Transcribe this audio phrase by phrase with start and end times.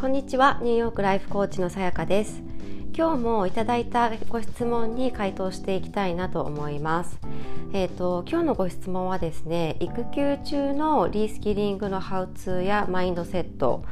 [0.00, 0.58] こんにちは。
[0.62, 2.42] ニューヨークライフコーチのさやかです。
[2.96, 7.20] 今日もいただいたご質問に回答していきたいなと思います。
[7.74, 13.84] えーと、今日のご質問はですね育休中のリースキリングのハウツーやマインドセット、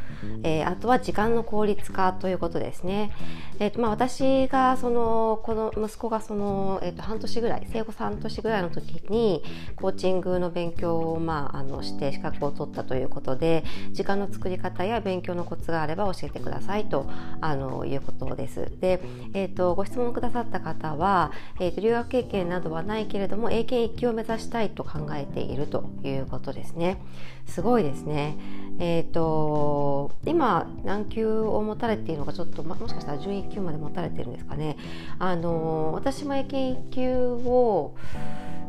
[0.43, 3.12] えー、あとは時間の効率化ということですね、
[3.61, 9.43] えーとまあ、私がそのこの息子がその、えー、と半年ぐらい生後半年ぐらいの時に
[9.77, 18.71] コーチングの勉強を、まあ、あのして資格を取ったということで時間の作り方や勉強のコツがあれば教えてくださいとあのいうことです。
[18.81, 19.00] で、
[19.34, 27.03] えーと、ご質問くださった方は、えーと、留学経験などはないけれども英検1級を目指したいと考えているということですね。
[27.46, 28.36] すごいですね。
[28.79, 34.77] えーと、と今何級を持たれているのかちょっと、ま、もしかしたら順位9まで持たれてるんですかね。
[35.19, 37.94] あの私も英検1級を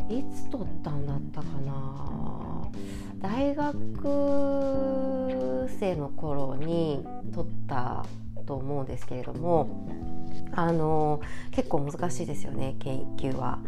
[0.09, 1.99] いつ取ったんだったかな。
[3.21, 8.05] 大学生の頃に取った
[8.45, 9.87] と思うんですけれども
[10.54, 13.59] あの結構難しいですよね英検1級は。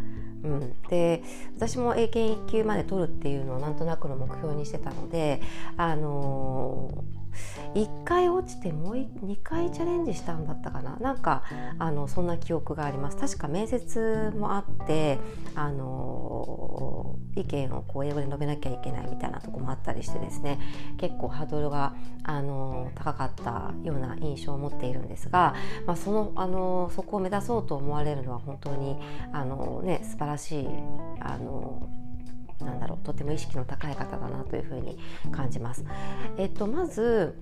[0.43, 1.21] うん、で
[1.55, 5.39] 私も英検1級まで取るっていうのをなんとなくの目標にしてたので、
[5.77, 7.20] あのー
[7.73, 10.97] 1回落ちてもう2回チャレンジしたんだったかな。
[10.97, 11.43] なんか
[11.79, 13.17] あのそんな記憶があります。
[13.17, 15.19] 確か面接もあって
[15.55, 20.59] あの意見をこう英語で述べなきゃいけないみたいなとこもあったりしてですね。
[20.97, 21.93] 結構ハードルが
[22.23, 28.97] あの高かったような印象を持っているんですが、まあ、そのあのそこを目指そうと思われるのは本当に
[29.31, 30.67] あの、ね、素晴らしい
[31.19, 31.87] あの
[32.65, 34.97] なんだろうとても意識の高い方だなというふうに
[35.31, 35.85] 感じます。
[36.37, 37.35] えっと、まず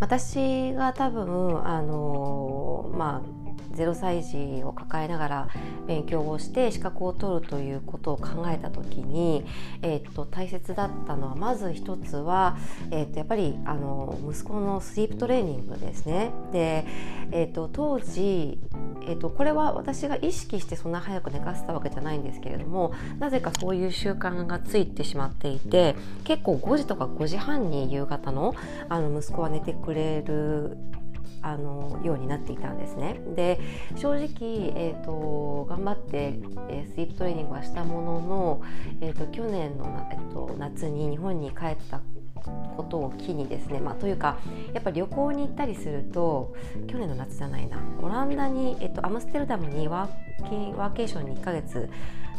[0.00, 3.35] 私が多分あのまあ
[3.76, 5.48] 0歳児を抱えながら
[5.86, 9.44] 勉強をして資格を取るということを考えた時に、
[9.82, 12.56] えー、と大切だったのはまず一つは、
[12.90, 16.32] えー、とやっぱりあの息子のスリープトレーニングですね。
[16.52, 16.86] で、
[17.30, 18.58] えー、と当時、
[19.06, 28.54] えー、とこれは私が意識してそんな早く寝かせたわけじゃないんですけれどもなぜかそういう習慣がついてしまっていて結構5時とか5時半に夕方の
[28.88, 30.76] あの息子は寝てくれる
[31.46, 33.20] あのようになっていたんですね。
[33.36, 33.60] で
[33.94, 36.34] 正直、えーと、頑張って、
[36.68, 38.62] えー、スイープトレーニングはしたものの、
[39.00, 42.00] えーと、去年の、えーと、夏に日本に帰った
[42.76, 44.38] ことを機にですね、まあ、というか
[44.72, 46.54] やっぱり旅行に行ったりすると
[46.88, 47.78] 去年の夏じゃないな。
[48.02, 51.88] オランダに、えっと、アムステルダムにワーワーケーションに1ヶ月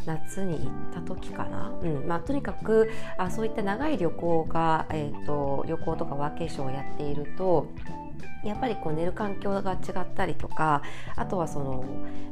[0.06, 2.07] 夏に行った時かな、うん。
[2.07, 7.68] まあ、とにかくあそういった長い旅行が、えーと旅行とかワーケーションをやっていると
[8.47, 10.81] やっぱりこう寝る環境が違ったりとか
[11.16, 11.85] あとはその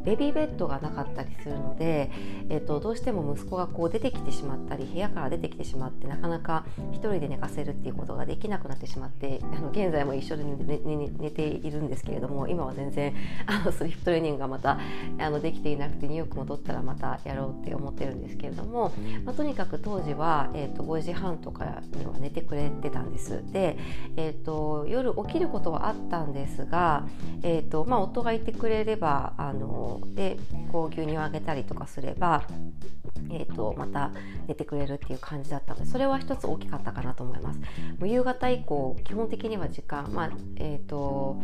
[0.06, 2.12] ベビーベッドがなかったりするので、
[2.50, 13.16] えー、とどうしても息子がこう出てきてしまったり部屋から出てきてしまってなかなか1人で寝かせるっていうことができなくなってしまってあの現在も一緒に寝寝寝ているんですけれども今は全然
[13.48, 14.80] あのスリップトレーニングがまた
[15.18, 18.94] あのできていなくてニューヨークも取ったらまたやろうって思ってるんですけれども、
[19.24, 23.44] まあ、とにかく当時は、えー、と5時半とかには寝てくれてたんです。
[23.52, 23.78] で、
[24.18, 27.06] えー、と夜起きることはあったんですが、
[27.44, 30.38] えーとまあ、夫がいてくれればあので
[30.72, 32.44] こう牛乳をあげたりとかすれば、
[33.30, 34.12] えーと、また
[34.48, 37.60] 寝てくれるっていう感じだったのでそれは一つ大きかったかなと思います。
[37.60, 37.66] も
[38.02, 41.42] う夕方以降基本的には時間、まあえーと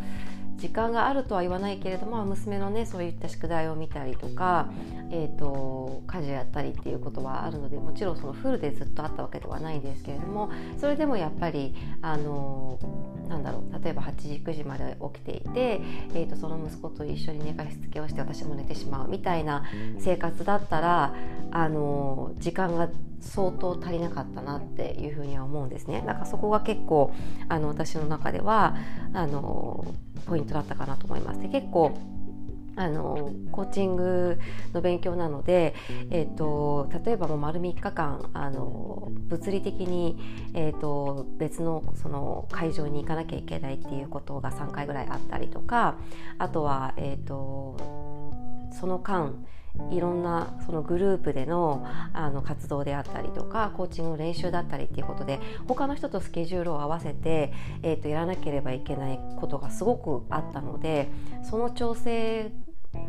[0.58, 4.70] 時間があるとは言わないけれども娘のねそういった宿題を見たりとか、
[5.10, 12.80] えーと、家事やったりっていうことはあるのでもちろんそのフルでずっとあったわけではないんですけれどもそれでもやっぱりあの
[13.28, 15.82] なんだろう例えば8時9時まで起きていて、
[16.14, 19.64] えーと、その息子と一緒に寝かしつけをして私も寝てしまうみたいな
[20.00, 21.16] 生活だったら
[21.52, 22.90] あの時間が
[23.22, 26.04] 相当足りなかったなっていうふうには思うんですね。
[26.06, 27.14] だからそこが結構
[27.48, 28.76] あの私の中では
[29.14, 29.86] あの
[30.26, 31.42] ポイントだったかなと思います。
[31.42, 31.98] で結構
[32.78, 34.40] あのコーチング
[34.74, 35.76] の勉強なので、
[36.10, 40.18] えーと、例えばもう丸3日間あの物理的に、
[40.54, 45.98] えーと、別のその会場に行かなきゃいけないっていうことが3回ぐらいあったりとか
[46.38, 48.22] あとは、えーと
[48.74, 49.46] その間
[49.92, 57.54] いろんなそのグループでのあの活動であったりとかコーチングの練習だったりっていうことで他の人とスケジュールを合わせて、
[57.84, 61.10] えー、とやらなければいけないことがすごくあったので
[61.44, 62.52] その調整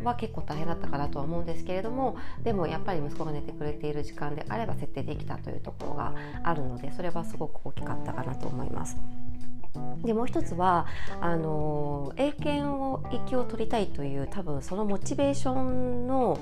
[0.03, 8.97] は結構大変だったかなとは思うんですけれどもでもやっぱり息子が寝てくれている時間であれば設定できたというところがあるのでそれはすごく大きかったかなと思います。
[10.03, 10.85] でもう一つは
[11.21, 16.37] あの英検を息を取りたいという多分そのモチベーションの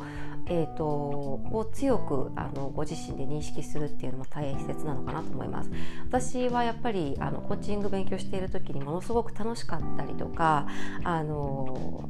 [0.48, 5.69] えーと、を強くあのご自身で認識するっていうのも大変切なのかなと思います。
[6.10, 10.68] 私はやっぱりあのコーチング勉強している時にものすごく楽しかったりとか
[11.04, 12.10] あの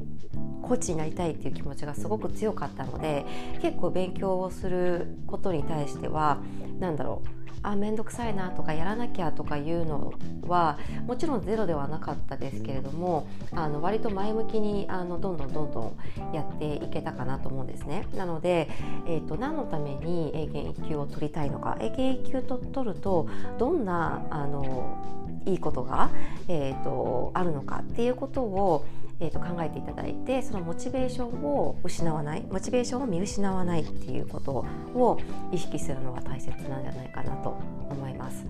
[0.64, 3.26] コーチになりたいっていう気持ちがすごく強かったので
[3.62, 6.40] 結構勉強をすることに対しては
[6.80, 10.14] 何だろうあ面倒くさいなとかやらなきゃとかいうの
[10.48, 18.08] はもちろんゼロではなかったですけれどもあの割と前向きにあのどんどんどんどんやっていけたかなと思うんですね。
[18.16, 18.70] なので、
[19.08, 23.28] えーと、何のために英検1級を取りたいのか英検1級と取ると
[23.58, 24.98] どんなあの
[25.46, 26.12] いいことが、
[26.48, 28.86] えーとあるのかっていうことを
[29.22, 34.66] えー、と考えていただいてそのモチベーションを失わないモチベーションを見失わないっていうこと
[34.96, 35.20] を
[35.52, 37.56] 意識するのが大切なんじゃないかなと
[37.90, 38.46] 思います。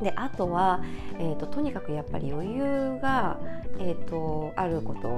[0.00, 0.82] であとは、
[1.18, 3.38] えーと、とにかくやっぱり余裕が、
[3.78, 5.08] えーと、あること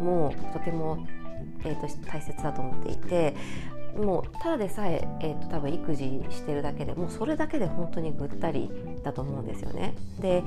[0.00, 1.04] もとても、
[1.64, 3.34] えーと大切だと思っていて
[3.96, 8.70] もうただでさええーと、多分育児してるだけでもうそれだけで本当にぐったり
[9.02, 9.94] だと思うんですよね。
[10.20, 10.44] で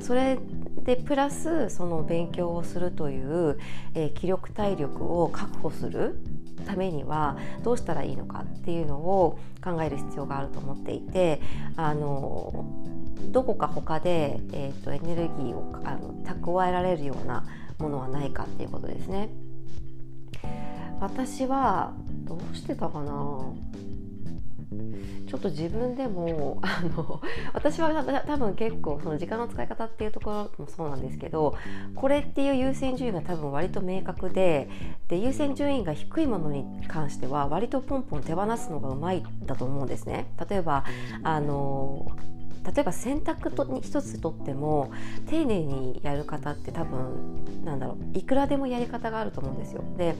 [0.00, 0.38] それ
[0.84, 3.58] でプラスその勉強をするという、
[3.94, 6.18] えー、気力体力を確保する
[6.66, 11.40] ためにはどうしたらいいのかっていうのを考える必要があると思っていて
[11.76, 12.64] あの
[13.28, 17.44] どこか他で、えーとエネルギーをあの蓄えられるような
[17.78, 19.30] ものはないかっていうことですね。
[21.00, 23.40] 私はどうしてたかな？
[25.28, 27.20] ちょっと自分でもあの
[27.52, 27.92] 私は
[28.26, 31.56] 多分結構その時間の使い方っていうところもそうなんですけど
[31.94, 34.70] これっていう優先順位が多分割と明確で
[35.08, 40.26] で優先順位が低いものに関しては割とポンポン手放すのがうまいだと思うんですね。
[40.48, 40.84] 例えば
[41.22, 42.10] あの
[42.64, 44.92] 例えば洗濯と一つとっても
[45.28, 49.82] 丁寧にやる方って多分なんだろういくらでもやり方があると思うんですよ。
[49.98, 50.14] で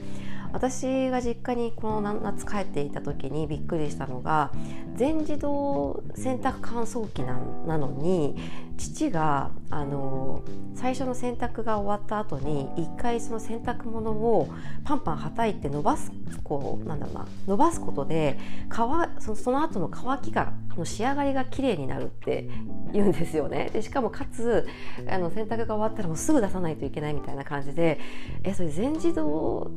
[0.53, 4.51] 私が実家にこの夏帰っていた時にびっくりしたのが
[4.95, 8.35] 全自動洗濯乾燥機なのに
[8.77, 10.41] 父があの
[10.75, 14.49] 最初の洗濯が終わった後に一回その洗濯物を
[14.83, 16.11] パンパンはたいて伸ばす
[16.43, 18.37] こうなんだろうな伸ばすことで
[18.69, 22.49] 乾そのその後の乾きがの仕上がりが綺麗になるって
[22.91, 23.69] 言うんですよね。
[23.71, 24.67] でしかもかつ
[25.07, 27.99] あの洗濯が終わったらもうすぐ出さないといけないみたいな感じで
[28.43, 29.71] えそれ全自動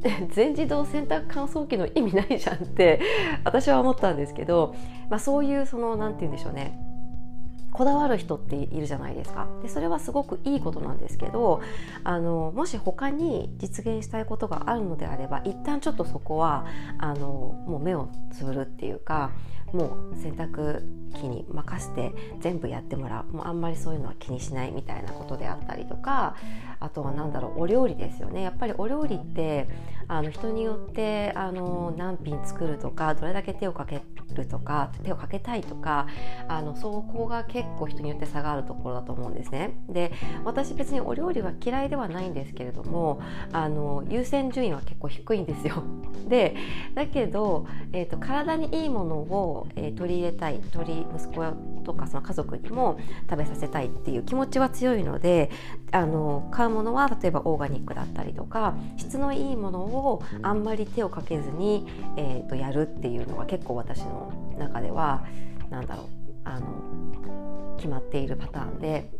[0.32, 3.00] 全自動洗濯乾燥機の意味ないじゃんって
[3.44, 4.74] 私は思ったんですけど、
[5.10, 6.87] まあ、そういうその何て言うんでしょうね
[7.78, 9.46] こだわる人っているじゃないですか。
[9.62, 11.62] でそれはすごくいいことなんですけど
[12.02, 16.66] あのもし他に実現したいことがあるのであれば一旦ちょっとそこは
[16.98, 19.30] あのもう目をつぶるっていうか
[19.72, 20.82] もう洗濯
[21.20, 23.32] 機に任せて全部やってもらう。
[23.32, 26.34] もうあんまりそういうのは気にしないみたいなことであったりとか
[26.80, 28.42] あとは何だろうお料理ですよね。
[28.42, 29.68] やっぱりお料理って
[30.08, 34.02] あの人によってあの何品作るとかどれだけ手をかけ
[34.34, 36.06] るとか手をかけたいとか
[36.48, 39.74] あのそこが結構人によって差があるところだと思うんですね。
[39.88, 40.12] で
[40.44, 43.20] 私別にお料理は嫌いではないんですけれども
[43.52, 45.82] あの優先順位は結構低いんですよ。
[46.28, 46.54] で
[46.94, 51.42] だけど、えーと、体にいいものを、えー、取り入れたい取り息子
[51.88, 52.98] とかその家族にも
[53.30, 55.50] 食べさせたいっていう気持ちは強いので
[55.90, 61.86] あの買うものは例えばオーガニックだったりとか質のいいものをあんまり手をかけずに、
[62.18, 65.24] えーと、やるっていうのが結構私の中では
[65.70, 66.06] 何だろう
[66.44, 69.10] あの決まっているパターンで。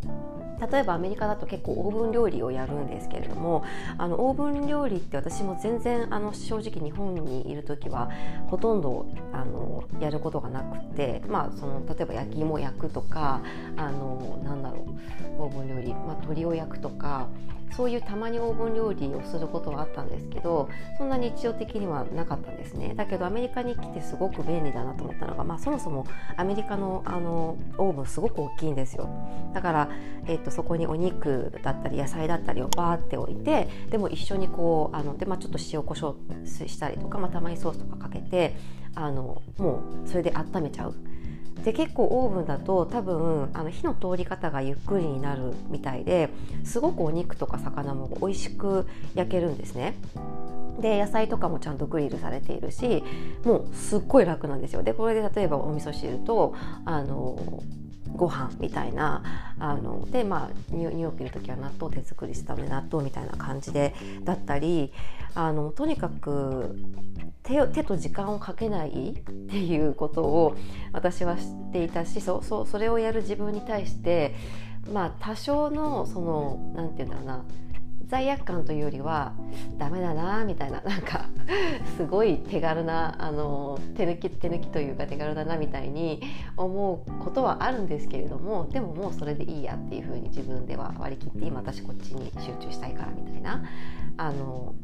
[0.60, 3.64] 例えばアメリカだと結構オーブン料理をやるんですけれども
[3.96, 8.10] あのオーブン料理って私も全然あの正直日本にいる時は
[8.48, 13.42] ほとんどあのやることがなくて、まあ、その例えば焼き芋焼くとか
[13.76, 14.86] あのなんだろ
[15.38, 17.28] うオーブン料理、まあ、鶏を焼くとか
[17.78, 20.68] そういうたまにオーブン料理をすることはあったんですけど
[20.98, 22.92] そんな日常的にはなかったんですね。
[22.96, 26.04] だけどアメリカに来てすごく便利だなと思ったのが、まあ、そもそも
[26.36, 29.08] アメリカのあのオーブンすごく大きいんですよ。
[29.54, 29.90] だから、
[30.26, 38.56] えーと、そこにお肉だったり野菜だったりをバーって置いてでも一緒にこうあので、まあ、ちょっと塩コショウしたりとか、まあ、たまにソースとかかけて
[38.96, 40.96] あのもうそれで温めちゃう。
[41.64, 46.30] で結構オーブンだと多分あの火の通り方がゆっくりになるみたいで
[46.64, 49.94] すごくお肉とか魚も美味しく焼けるんですね。
[50.80, 53.02] で野菜とかもちゃんとグリルされているし
[53.44, 54.82] もうすっごい楽なんですよ。
[54.82, 57.36] でこれで例えばお味噌汁とあの
[58.18, 59.22] ご飯みたいな
[59.58, 63.94] あのでまあニューヨークの時は納豆手作りしたので納豆みたいな感じで
[64.24, 64.92] だったり
[65.34, 66.76] あのとにかく
[67.44, 70.56] 手手と時間をかけないっていうことを
[70.92, 74.34] 私は知っていたしそそそれをやる自分に対して
[74.92, 77.44] まあ多少のその何て言うんだろうな
[78.08, 79.32] 罪悪感というよりは
[79.76, 81.26] ダメだなみたいななんか
[81.96, 86.20] すごい手軽なあの手抜き手抜きというか手軽だなみたいに
[86.56, 93.62] 思うことはあるんですけれどもでももうそれでいいやっていうふうに自分では割り切って今私こっちに集中したいからみたいな
[94.16, 94.74] あの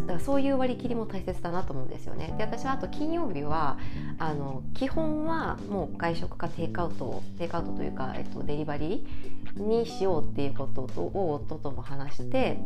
[0.00, 2.34] だからそういう割り切りも大切だなと思うんですよね。
[2.38, 3.78] で私はあと金曜日は
[4.18, 12.60] あの基本はもう外食かテイクアウトテイクアウトというか、えっと、デリバリーにしようっていうことを夫とも話して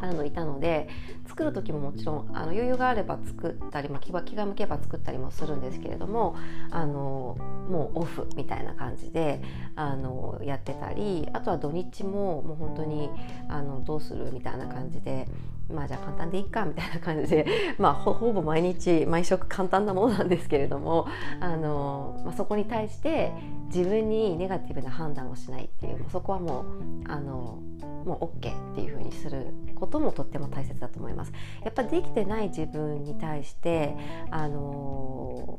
[0.00, 0.88] あのいたので
[1.26, 6.36] 作る時ももちろんあの余裕があれば作ったり、まあ、気が向けば作ったりもするんですけれども
[6.70, 7.36] あの
[7.68, 9.40] もうオフみたいな感じで
[9.76, 13.08] あのやってたりあとは土日ももう本当に
[13.48, 15.26] あのどうするみたいな感じで
[15.72, 17.46] まあじゃあ簡単でいいかみたいな感じで、
[17.78, 21.06] まあ、ほぼ毎日毎食簡単なものなんですけれども
[21.40, 23.32] あの、まあ、そこに対して
[23.74, 26.64] 自分にネガティブな判断をしないっていうそこはもう
[27.10, 27.60] あの
[28.04, 31.32] もう OK っていうふうにすることもとっても大切だと思います。
[31.62, 33.96] やっぱできてない自分に対して
[34.30, 35.58] あの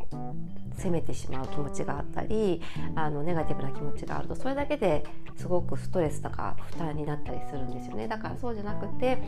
[0.77, 2.61] 責めてしまう気持ちがあったり
[2.95, 5.03] あのネガティブな気持ちがあるとそれだけで
[5.35, 9.21] すごくストレスとか負担になったりするんですよねだからそうじゃなくて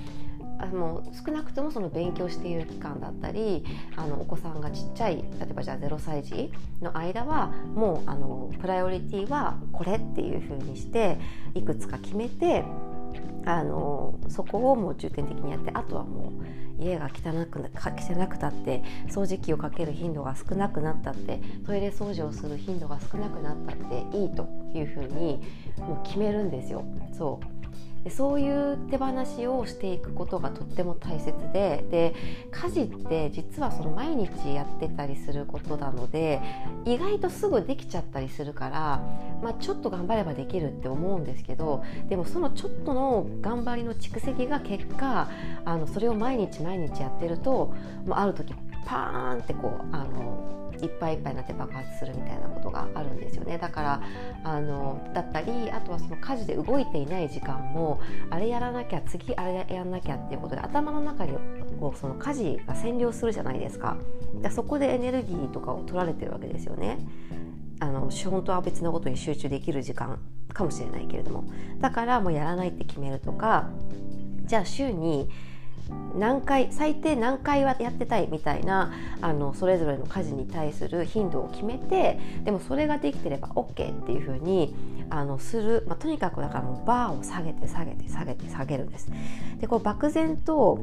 [0.59, 3.63] あの少なくともその勉強している期間だったり
[3.95, 6.51] あのお子さんがちっちゃい例えばじゃあ0歳児
[6.81, 11.17] の間はもうあのプライオリティはこれっていうふうにして
[11.53, 12.63] いくつか決めて
[13.49, 16.33] あのそこをもう重点的にやってあとはも
[16.79, 25.41] う家が汚く汚くたって掃除機をかける頻度が少なくなったってトイレ掃除をする頻度が少なくなったっていいというふうに
[25.77, 26.83] もう決めるんですよ。
[27.17, 27.56] そう
[28.09, 32.15] そういう手放しをしていくことがとっても大切でで
[32.51, 36.41] 家事って実はその毎日やってたりすることなので
[36.85, 39.01] 意外とすぐできちゃったりするから、
[39.41, 45.29] まあ、ちょっと頑張ればできるって思うんですけどでもそのちょっとの頑張りの蓄積が結果
[45.65, 47.73] あのそれを毎日毎日やってると、
[48.05, 48.53] まあ、ある時
[48.87, 53.57] パーンってこうあのいっぱいいっぱいになって爆発するみたいなことがあるんですよね。
[53.57, 54.01] だから
[54.43, 61.33] あのだったりあとはその家事で動いていない時間もあれやらなきゃ次あれやらなきゃっていうことで頭の中に
[61.79, 63.97] こうその家事が占領するじゃないですか。
[64.51, 66.99] そこでエネルギーとかを取られてるわけですよね。
[67.79, 70.19] あの本当は別のことに集中できる時間
[70.53, 71.43] かもしれないけれども。
[71.79, 73.69] だからもうやらないって決めるとか
[74.45, 75.29] じゃあ週に
[76.15, 78.91] 何回最低何回はやってたいみたいな
[79.21, 84.75] あのそれぞれの家事に対する頻度を決めてでもそれができてれば OK っていうふうに
[85.09, 89.09] あのする、まあ、とにかくだからもうバーを下げて下げて下げて下げるんです。
[89.59, 90.79] でこう漠然と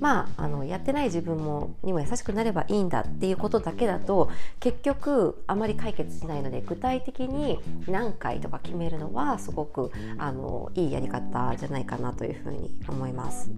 [0.00, 13.50] まあ、あのやってない自分もにも優しくなればいいんだっていうことだけだと結局あまり解決しないので具体的に何回とか決めるのはすごくあのいいやり方じゃないかなというふうに思います。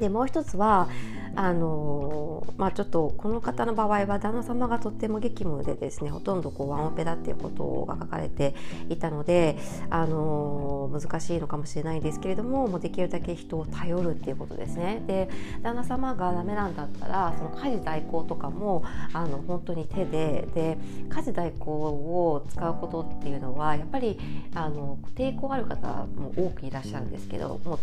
[0.00, 0.88] でもう一つは
[1.36, 8.54] あのまあ、ちょっとこの方の場合は旦那様がとっても激務でですねほとんどこうワンオペだっていうことが書かれて
[8.88, 9.56] いたので
[9.88, 15.02] あの難しいのかもしれないですけれどももうできるだけ人を頼るっていうことですね。
[15.06, 15.28] で
[15.62, 20.78] 旦那様がダメなんだったらその家事代行とかもあの本当に手でで
[21.08, 24.18] 家事代行を使うことっていうのはやっぱり
[24.54, 27.78] あの抵抗ある方も多くいらっしゃるんですけども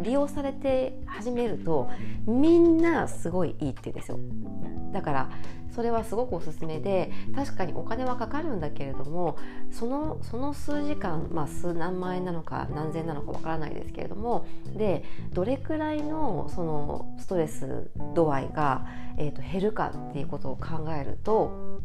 [0.00, 1.90] う利用されて始めると
[2.26, 4.18] みんなすごいいいって言うんですよ。
[4.92, 5.30] だから
[5.74, 9.36] それはすごくおすすめで確かにお金はかかるんだけれども
[9.72, 14.46] そのその数時間、まあ、数何万円なのか何千なのかわからないですけれども
[14.76, 18.86] でどれくらいのそのストレス度合いが、
[19.18, 21.80] えーと減るかっていうことを考えると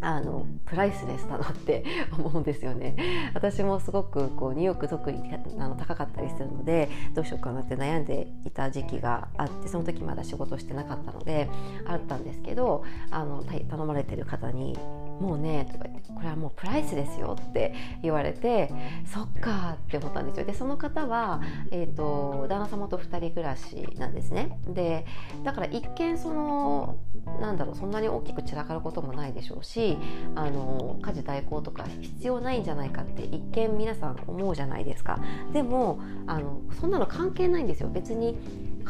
[0.00, 1.84] あのプライスレスだなって
[2.16, 2.96] 思うんですよね。
[3.34, 5.22] 私もすごくこうニューヨーク特に
[5.58, 11.48] あの高かったりするのでどうしようかなって悩んでいた時期があってその時まだ仕事してなかったので
[11.86, 14.76] あったんですけどあの頼まれてる方に
[15.20, 18.72] もうねとか言ってこれはもうプライスですよって言われて
[19.06, 20.46] そっかって思ったんですよ。
[20.46, 24.58] でその方は、えーと、旦那様と2人暮らしなんですね。
[24.66, 25.06] で
[25.44, 26.96] だから一見その
[27.40, 29.98] なんだろうそんなに大きく散らかることもないでしょうし
[30.34, 35.20] あの家事代行とか必要ないんじゃないかって一見皆さん思うじゃないですか。
[35.52, 37.90] でもあのそんなの関係ないんですよ。
[37.90, 38.38] 別に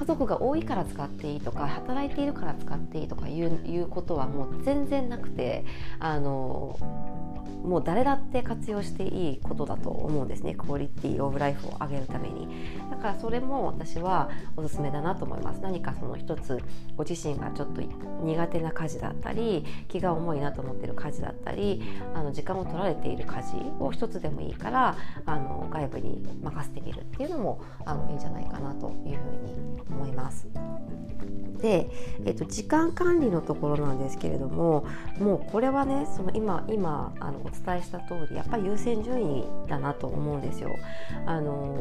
[0.01, 5.67] 家族が多いから使っていいとか働いているから使っていいとかいういうことはもう全然なくて
[5.99, 6.75] あの
[7.65, 10.55] もう誰だって活用していいことだと思うんですね。
[10.55, 12.49] クオリティオブライフを上げるために。
[12.91, 15.61] だからそれも私はおすすめだなと思います。
[15.61, 16.59] 何かその一つ
[16.97, 17.81] ご自身がちょっと
[18.23, 21.83] 苦手な家事だったり気が重いなと思ってる家事だったり
[22.15, 30.49] あの時間を取られている家事を一つでもいいからあの外部に任せてみるっていうのもあのいいんじゃないかなというふうに思います。
[31.61, 31.91] で、
[32.25, 34.87] えっと、時間管理のところなんですけれども
[35.19, 40.71] もうこれはねその今今あのお伝えした通りやっぱり優先順位だなと思うんですよ。
[41.27, 41.77] あの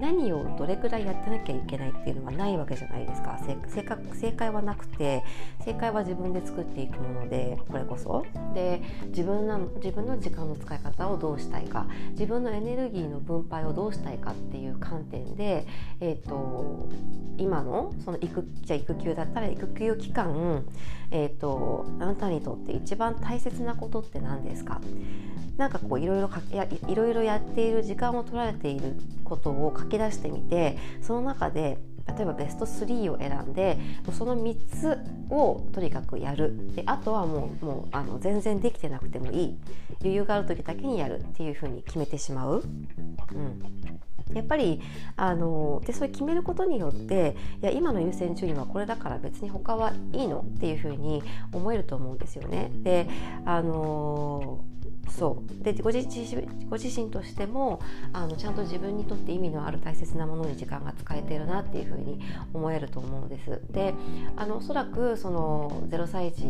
[0.00, 3.38] 何をどれくらいやってなきゃいけないっていうのはないわけじゃないですか。
[3.68, 5.22] 正確正解はなくて
[5.64, 8.24] 正解は自分で作っていくものでこれこそ。
[8.54, 11.86] で自分の自分の時間の使い方をどうしたいか。
[12.12, 15.66] 自分のエネルギーの分配をどうしたいかっていう観点で、
[16.00, 16.88] えーと、
[17.36, 20.64] 今のその育じゃ育休だったら育休期間、
[21.10, 24.80] えーとあなたにとって一番大切なことって何ですか？
[25.56, 31.76] なんかこういろいろやいろいろやっている時間を取られていることを書き出してみてその中で
[32.06, 33.78] 例えばベスト3を選んで
[34.12, 34.98] その3つ
[35.30, 39.58] をとにかくやるであとはもうもうあの全然できてなくてもいい
[40.00, 42.62] 余裕がある時だけにやるっていうふうに決めてしまう。
[43.32, 44.00] うん
[44.34, 44.80] やっぱり
[45.16, 52.70] あのでそれ決めることによっていや今の優先順位はこれだから別に他はいいのっていうふうに思えると思うんですよね。
[52.82, 53.08] で
[53.44, 54.60] あの
[55.10, 56.08] そうでご自
[56.68, 57.80] ご自身としても
[58.12, 62.20] あのちゃんと自分にとって意味のある大切なものに時間が使えてるなっていうふうに
[62.54, 63.60] 思えると思うんです。
[63.70, 63.94] で
[64.36, 66.44] あのおそらくその0歳児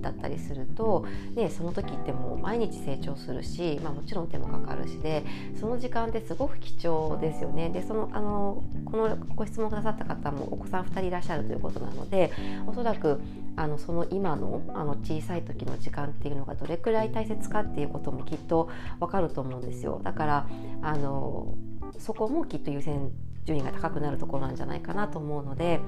[0.00, 5.24] だったりすると、ね、その時ってもう毎日成長するし、まあ、もちろん手もかかるしで
[5.58, 7.70] その時間ってすごく貴重ですよね。
[7.70, 12.32] でそのあのこのご質問くださった方もお子さん2人いらっしゃるということなので
[12.66, 13.20] おそらく
[13.56, 18.68] あのその今のあの小さい時の時間っていうのがどれくらい大切かっていうこともきっと
[18.98, 20.00] わかると思うんですよ。
[20.02, 20.46] だから
[20.82, 21.54] あの
[21.98, 23.10] そこもきっと優先
[23.44, 25.80] 順位が高くなるところなんじゃないかなと思うので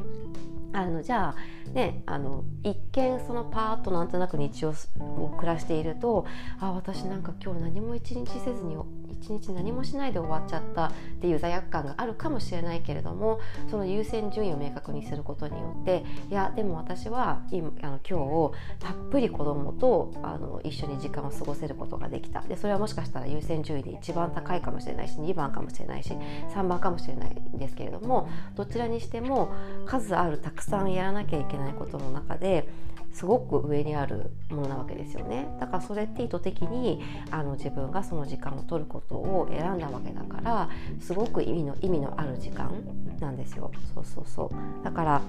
[0.73, 6.27] あのじゃあねあの一見そのパーッとなんとなく日常を暮らしていると
[6.59, 8.77] あ私なんか今日何も一日せずに
[9.23, 22.41] 一日何もしないで終わっちゃったっていう罪悪感があるかもしれないけれどもその優先順位を明確にすることによっていやでも私は今あの今日たっぷり子供とあの一緒に時間を過ごせることができた。
[22.43, 26.13] でそれはもしかしたら優先順位で一番高いかもしれないし2番かもしれないし
[26.55, 29.53] 3番かもしれないんですけれどもどちらにしても
[29.87, 32.69] 数あるたくさんやらなきゃいけないことの中で
[33.13, 35.47] すごく上にあるものなわけですよね。
[35.61, 40.69] だからそれって意図的にあの自分がその時間を取ることを選んだわけだから
[41.01, 42.73] すごく意味の意味のある時間
[43.21, 43.71] なんですよ。
[43.95, 44.85] そうそうそう。
[44.85, 45.23] だから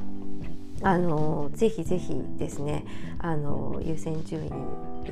[0.82, 2.86] あのぜひぜひですね
[3.20, 4.52] あの優先順位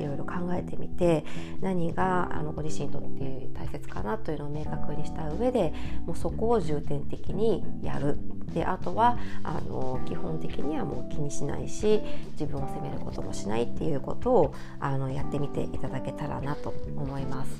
[0.00, 1.24] いろいろ考えてみて
[1.60, 5.72] 何があのご自身にとって大切かなというのを明確にした上で
[6.06, 8.16] もうそこを重点的にやる
[8.54, 12.00] であとはあの基本的にはもう気にしないし
[12.32, 17.50] 自分を責めることもしないっていうことをあのやってみていただけたらなと思います。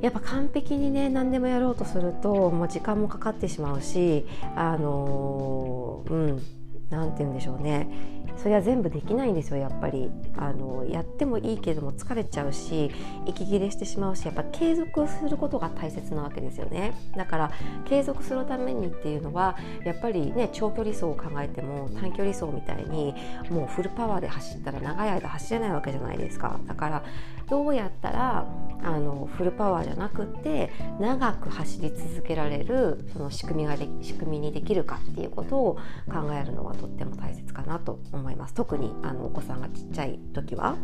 [0.00, 6.42] やっぱ完璧にね何でもやろうとするともう時間もかかってしまうしあのうん
[6.90, 7.88] 何て言うんでしょうね
[8.36, 10.10] それは全部できないんですよやっぱり。
[10.36, 12.90] あのやってもいいけども疲れちゃうし
[13.26, 16.94] 息切れしてしまうしやっぱ継続することが大切なわけですよね。
[17.16, 17.50] だから
[17.84, 23.14] 継続するためにっていうのはやっぱりね長距離走を考えても短距離走みたいに
[23.50, 26.58] もうフルパワーで走ったら長い間走れないわけじゃないですか。
[26.66, 27.04] だから
[27.48, 28.46] どうやったら
[28.84, 35.74] あのフルパワーじゃなくって長く走り続けられるその仕組みがで仕組みにできるかっていうことを
[36.10, 38.54] 考えるのはとっても大切かなと思います。
[38.54, 40.76] 特にあのお子さんがちっちゃい時は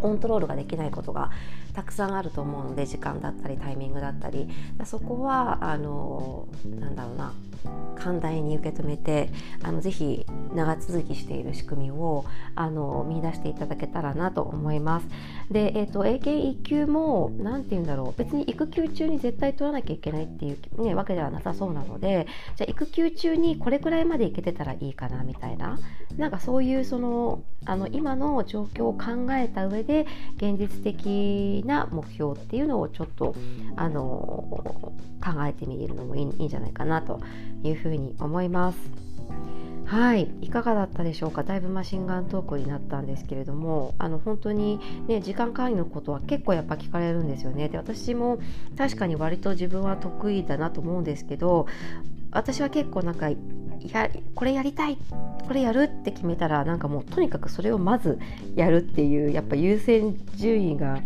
[0.00, 1.30] コントロールができないことが
[1.80, 4.48] たくさんあると思うので時間だったりタイミングだったり。
[4.84, 6.46] そこはあの
[6.78, 7.32] なんだろうな。
[7.96, 9.28] 寛大に受け止めて
[9.62, 15.06] あのぜひ長続きしている仕組みをあの見出していただけたらなと思います。
[15.50, 18.18] で、えーと、英検1級も何て言うんだろう。
[18.18, 25.78] 別に育休中に絶対取らなきゃいけないっていう、ね、わけではなさそうなのでじゃあ育休中にこれくらいまでいけてたらいいかなみたいな。
[26.16, 33.34] なんかそういうそのあの今の状況を考えた上で現実的な目標っていうのをちょっと
[33.76, 34.04] あの
[35.24, 37.20] 考えてみるのもいいいいんじゃないかなと
[37.62, 38.78] いうふうに思います。
[39.86, 41.42] はい、いかがだったでしょうか？
[41.42, 44.78] だいぶマシンガントークになったんですけれどもあの本当に、
[45.08, 47.68] ね、時間管理のことは結構やっぱ聞かれるんですよね。
[47.68, 48.38] で私も
[48.76, 51.66] 確かに割と自分は得意だなと思うんですけど
[52.30, 53.36] 私は結構なんかや
[54.34, 54.98] これやりたい
[55.46, 58.20] これやるって決めたらなんかもうとにかくそれをまず
[58.54, 61.00] やるっていうやっぱ優先順位が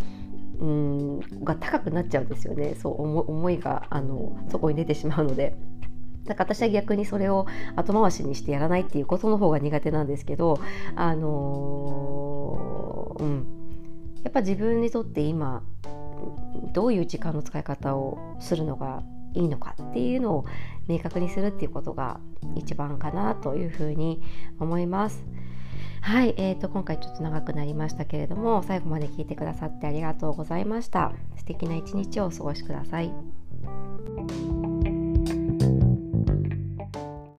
[0.64, 5.54] うんが高くなっちゃうんですよねそう思いがあのそこに出てしまうので。
[6.24, 7.46] だから私は逆にそれを
[7.76, 10.58] 後回しにしてやらないっていうことの方が苦手なんですけど、
[10.96, 13.46] あのー、うん、
[14.22, 15.62] やっぱ自分にとって今
[16.72, 19.02] どういう時間の使い方をするのが
[19.34, 20.46] いいのかっていうのを
[20.88, 22.20] 明確にするっていうことが
[22.56, 24.22] 一番かなというふうに
[24.58, 25.22] 思います。
[26.04, 31.12] はい、えーと、今回ちょっと長くなりましたけれども最後まで聞いてくださってありがとうございました。
[31.38, 33.10] 素敵な一日をお過ごしください。